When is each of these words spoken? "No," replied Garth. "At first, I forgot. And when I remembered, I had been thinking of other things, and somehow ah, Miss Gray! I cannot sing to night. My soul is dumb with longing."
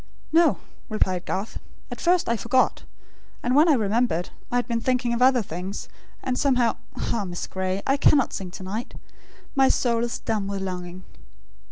"No," 0.33 0.57
replied 0.89 1.27
Garth. 1.27 1.59
"At 1.91 2.01
first, 2.01 2.27
I 2.27 2.35
forgot. 2.35 2.85
And 3.43 3.55
when 3.55 3.69
I 3.69 3.73
remembered, 3.75 4.31
I 4.51 4.55
had 4.55 4.67
been 4.67 4.81
thinking 4.81 5.13
of 5.13 5.21
other 5.21 5.43
things, 5.43 5.89
and 6.23 6.39
somehow 6.39 6.77
ah, 6.97 7.23
Miss 7.23 7.45
Gray! 7.45 7.83
I 7.85 7.97
cannot 7.97 8.33
sing 8.33 8.49
to 8.49 8.63
night. 8.63 8.95
My 9.53 9.69
soul 9.69 10.03
is 10.03 10.17
dumb 10.17 10.47
with 10.47 10.63
longing." 10.63 11.03